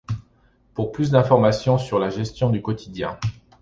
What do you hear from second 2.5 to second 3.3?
quotidien.